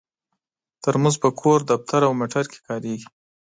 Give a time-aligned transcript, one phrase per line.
[0.83, 3.07] ترموز په کور، دفتر او موټر کې کارېږي.